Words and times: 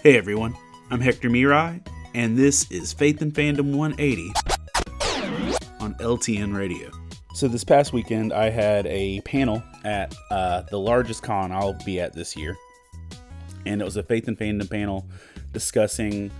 Hey 0.00 0.16
everyone, 0.16 0.56
I'm 0.92 1.00
Hector 1.00 1.28
Miray, 1.28 1.84
and 2.14 2.38
this 2.38 2.70
is 2.70 2.92
Faith 2.92 3.20
and 3.20 3.34
Fandom 3.34 3.74
180 3.74 4.32
on 5.80 5.94
LTN 5.94 6.56
Radio. 6.56 6.88
So, 7.34 7.48
this 7.48 7.64
past 7.64 7.92
weekend, 7.92 8.32
I 8.32 8.48
had 8.48 8.86
a 8.86 9.20
panel 9.22 9.60
at 9.84 10.14
uh, 10.30 10.62
the 10.70 10.78
largest 10.78 11.24
con 11.24 11.50
I'll 11.50 11.72
be 11.84 12.00
at 12.00 12.12
this 12.12 12.36
year, 12.36 12.56
and 13.66 13.82
it 13.82 13.84
was 13.84 13.96
a 13.96 14.04
Faith 14.04 14.28
and 14.28 14.38
Fandom 14.38 14.70
panel 14.70 15.04
discussing 15.52 16.30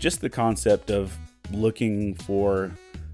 just 0.00 0.20
the 0.20 0.28
concept 0.28 0.90
of 0.90 1.16
looking 1.52 2.16
for 2.16 2.72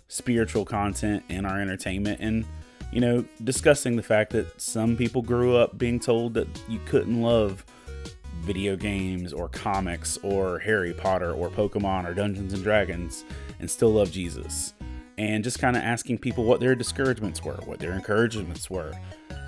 spiritual 0.08 0.64
content 0.64 1.22
in 1.28 1.44
our 1.44 1.60
entertainment 1.60 2.18
and 2.18 2.46
you 2.92 3.00
know 3.02 3.26
discussing 3.44 3.96
the 3.96 4.02
fact 4.02 4.32
that 4.32 4.58
some 4.58 4.96
people 4.96 5.20
grew 5.20 5.54
up 5.54 5.76
being 5.76 6.00
told 6.00 6.32
that 6.32 6.48
you 6.66 6.80
couldn't 6.86 7.20
love 7.20 7.62
video 8.42 8.76
games 8.76 9.32
or 9.32 9.48
comics 9.48 10.18
or 10.22 10.58
Harry 10.58 10.92
Potter 10.92 11.32
or 11.32 11.48
Pokemon 11.48 12.08
or 12.08 12.14
Dungeons 12.14 12.52
and 12.52 12.62
Dragons 12.62 13.24
and 13.60 13.70
still 13.70 13.90
love 13.90 14.10
Jesus. 14.10 14.74
And 15.18 15.44
just 15.44 15.58
kind 15.58 15.76
of 15.76 15.82
asking 15.82 16.18
people 16.18 16.44
what 16.44 16.60
their 16.60 16.74
discouragements 16.74 17.44
were, 17.44 17.58
what 17.64 17.78
their 17.78 17.92
encouragements 17.92 18.68
were, 18.68 18.92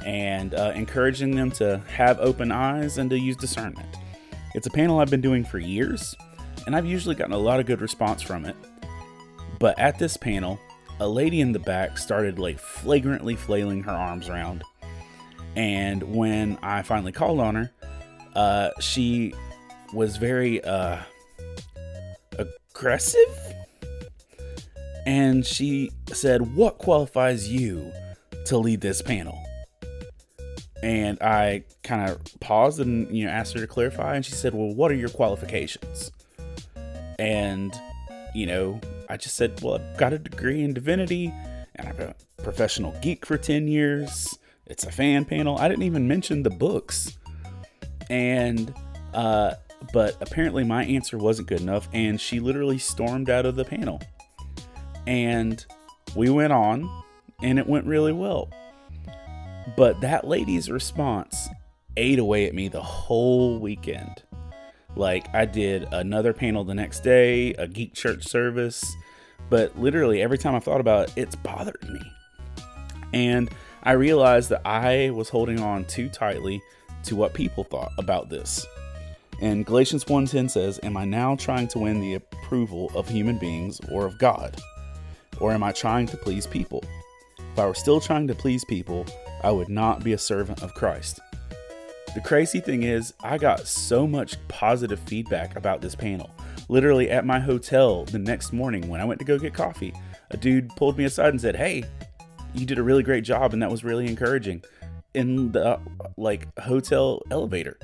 and 0.05 0.55
uh, 0.55 0.73
encouraging 0.75 1.35
them 1.35 1.51
to 1.52 1.83
have 1.88 2.21
open 2.21 2.52
eyes 2.52 2.99
and 2.99 3.11
to 3.11 3.19
use 3.19 3.37
discernment. 3.37 3.97
It's 4.55 4.66
a 4.66 4.71
panel 4.71 5.01
I've 5.01 5.11
been 5.11 5.21
doing 5.21 5.45
for 5.45 5.59
years, 5.59 6.15
and 6.66 6.77
I've 6.77 6.87
usually 6.87 7.15
gotten 7.15 7.33
a 7.33 7.38
lot 7.38 7.59
of 7.61 7.66
good 7.66 7.80
response 7.80 8.23
from 8.23 8.45
it. 8.45 8.55
But 9.59 9.79
at 9.79 9.99
this 9.99 10.16
panel, 10.16 10.61
a 11.01 11.09
lady 11.09 11.41
in 11.41 11.52
the 11.52 11.59
back 11.59 11.99
started 11.99 12.38
like 12.38 12.59
flagrantly 12.59 13.35
flailing 13.35 13.83
her 13.83 13.93
arms 13.93 14.29
around. 14.29 14.63
And 15.57 16.02
when 16.15 16.59
I 16.63 16.83
finally 16.83 17.13
called 17.13 17.41
on 17.41 17.55
her, 17.55 17.73
uh, 18.34 18.70
she 18.80 19.33
was 19.93 20.16
very 20.16 20.63
uh, 20.65 20.99
aggressive. 22.38 23.54
And 25.07 25.45
she 25.45 25.90
said, 26.13 26.55
What 26.57 26.79
qualifies 26.79 27.49
you 27.49 27.93
to 28.46 28.59
lead 28.59 28.80
this 28.80 29.02
panel? 29.02 29.38
And 30.82 31.21
I 31.23 31.65
kind 31.82 32.10
of 32.10 32.21
paused 32.40 32.80
and 32.80 33.10
you 33.15 33.24
know 33.24 33.30
asked 33.30 33.55
her 33.55 33.60
to 33.60 33.66
clarify, 33.66 34.16
and 34.16 34.24
she 34.24 34.32
said, 34.32 34.52
"Well, 34.52 34.74
what 34.74 34.90
are 34.90 34.95
your 34.95 35.09
qualifications?" 35.09 36.12
And 37.18 37.74
you 38.35 38.45
know, 38.45 38.80
I 39.09 39.16
just 39.16 39.35
said, 39.35 39.62
"Well, 39.62 39.77
I've 39.77 39.96
got 39.96 40.12
a 40.12 40.18
degree 40.18 40.62
in 40.62 40.74
divinity, 40.74 41.32
and 41.77 41.88
I've 41.88 41.96
been 41.96 42.10
a 42.10 42.43
professional 42.43 42.95
geek 43.01 43.24
for 43.24 43.38
ten 43.38 43.66
years. 43.66 44.38
It's 44.66 44.85
a 44.85 44.93
fan 44.93 45.24
panel. 45.24 45.57
I 45.57 45.68
didn't 45.68 45.85
even 45.85 46.07
mention 46.07 46.43
the 46.43 46.51
books 46.51 47.16
and 48.10 48.74
uh, 49.13 49.55
but 49.93 50.16
apparently 50.21 50.65
my 50.65 50.85
answer 50.85 51.19
wasn't 51.19 51.49
good 51.49 51.60
enough, 51.60 51.88
and 51.93 52.21
she 52.21 52.41
literally 52.41 52.79
stormed 52.79 53.30
out 53.30 53.46
of 53.46 53.57
the 53.57 53.65
panel. 53.65 54.01
And 55.07 55.65
we 56.15 56.30
went 56.30 56.52
on, 56.52 56.88
and 57.43 57.59
it 57.59 57.66
went 57.66 57.87
really 57.87 58.13
well. 58.13 58.51
But 59.77 60.01
that 60.01 60.27
lady's 60.27 60.71
response 60.71 61.49
ate 61.96 62.19
away 62.19 62.46
at 62.46 62.55
me 62.55 62.69
the 62.69 62.83
whole 62.83 63.59
weekend. 63.59 64.22
Like, 64.97 65.33
I 65.34 65.44
did 65.44 65.87
another 65.93 66.33
panel 66.33 66.65
the 66.65 66.75
next 66.75 67.00
day, 67.00 67.53
a 67.55 67.66
geek 67.66 67.94
church 67.94 68.25
service, 68.25 68.84
but 69.50 69.78
literally 69.78 70.22
every 70.22 70.39
time 70.39 70.55
I 70.55 70.61
thought 70.61 70.81
about 70.81 71.09
it, 71.09 71.15
it's 71.16 71.37
bothered 71.37 71.83
me. 71.89 72.00
And 73.12 73.50
I 73.83 73.93
realized 73.93 74.50
that 74.50 74.62
I 74.65 75.11
was 75.11 75.28
holding 75.28 75.61
on 75.61 75.84
too 75.84 76.09
tightly 76.09 76.62
to 77.05 77.16
what 77.16 77.34
people 77.34 77.65
thought 77.65 77.93
about 77.99 78.28
this. 78.28 78.66
And 79.41 79.66
Galatians 79.66 80.05
1:10 80.05 80.49
says, 80.49 80.78
"Am 80.83 80.97
I 80.97 81.05
now 81.05 81.37
trying 81.37 81.69
to 81.69 81.78
win 81.78 82.00
the 82.00 82.15
approval 82.15 82.91
of 82.94 83.09
human 83.09 83.38
beings 83.38 83.81
or 83.91 84.06
of 84.06 84.19
God? 84.19 84.61
Or 85.41 85.53
am 85.53 85.62
I 85.65 85.73
trying 85.73 86.06
to 86.06 86.17
please 86.17 86.47
people? 86.47 86.84
If 87.39 87.59
I 87.59 87.67
were 87.67 87.75
still 87.75 88.01
trying 88.01 88.28
to 88.28 88.34
please 88.34 88.65
people, 88.65 89.05
I 89.43 89.51
would 89.51 89.69
not 89.69 90.05
be 90.05 90.12
a 90.12 90.19
servant 90.19 90.62
of 90.62 90.75
Christ." 90.75 91.21
The 92.15 92.21
crazy 92.21 92.61
thing 92.61 92.84
is, 92.84 93.12
I 93.25 93.39
got 93.39 93.67
so 93.67 94.07
much 94.07 94.37
positive 94.47 95.01
feedback 95.01 95.57
about 95.57 95.81
this 95.81 95.97
panel. 95.97 96.31
Literally 96.69 97.11
at 97.11 97.27
my 97.27 97.41
hotel 97.41 98.05
the 98.05 98.21
next 98.21 98.53
morning 98.53 98.89
when 98.89 99.01
I 99.01 99.05
went 99.05 99.19
to 99.19 99.27
go 99.27 99.37
get 99.37 99.53
coffee, 99.53 99.93
a 100.31 100.37
dude 100.37 100.69
pulled 100.77 100.97
me 100.97 101.05
aside 101.05 101.31
and 101.31 101.41
said, 101.41 101.57
"Hey, 101.57 101.83
you 102.55 102.65
did 102.65 102.78
a 102.78 102.84
really 102.84 103.03
great 103.03 103.25
job 103.25 103.53
and 103.53 103.61
that 103.61 103.71
was 103.71 103.83
really 103.83 104.07
encouraging." 104.07 104.62
In 105.15 105.53
the 105.53 105.81
like 106.17 106.47
hotel 106.61 107.23
elevator. 107.31 107.79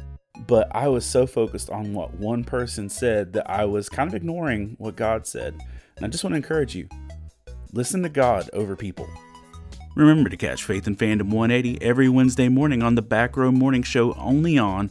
But 0.46 0.74
I 0.74 0.88
was 0.88 1.04
so 1.04 1.26
focused 1.26 1.70
on 1.70 1.92
what 1.94 2.14
one 2.14 2.44
person 2.44 2.88
said 2.88 3.32
that 3.34 3.48
I 3.50 3.64
was 3.64 3.88
kind 3.88 4.08
of 4.08 4.14
ignoring 4.14 4.76
what 4.78 4.96
God 4.96 5.26
said. 5.26 5.60
And 5.96 6.06
I 6.06 6.08
just 6.08 6.24
want 6.24 6.32
to 6.32 6.38
encourage 6.38 6.74
you 6.74 6.88
listen 7.72 8.02
to 8.02 8.08
God 8.08 8.50
over 8.52 8.74
people. 8.74 9.08
Remember 9.96 10.30
to 10.30 10.36
catch 10.36 10.64
Faith 10.64 10.86
and 10.86 10.98
Fandom 10.98 11.30
180 11.30 11.82
every 11.82 12.08
Wednesday 12.08 12.48
morning 12.48 12.82
on 12.82 12.94
the 12.94 13.02
Back 13.02 13.36
Row 13.36 13.50
Morning 13.50 13.82
Show 13.82 14.14
only 14.14 14.56
on 14.56 14.90